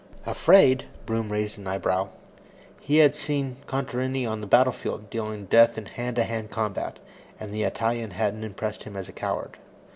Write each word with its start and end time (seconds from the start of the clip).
"Afraid?" 0.25 0.85
Broom 1.05 1.31
raised 1.31 1.59
an 1.59 1.67
eyebrow. 1.67 2.07
He 2.79 2.97
had 2.97 3.13
seen 3.13 3.57
Contarini 3.67 4.25
on 4.25 4.41
the 4.41 4.47
battlefield, 4.47 5.11
dealing 5.11 5.45
death 5.45 5.77
in 5.77 5.85
hand 5.85 6.15
to 6.15 6.23
hand 6.23 6.49
combat, 6.49 6.97
and 7.39 7.53
the 7.53 7.61
Italian 7.61 8.09
hadn't 8.09 8.43
impressed 8.43 8.81
him 8.81 8.95
as 8.95 9.07
a 9.07 9.11
coward. 9.13 9.57